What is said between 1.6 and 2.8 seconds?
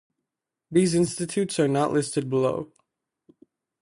not listed below.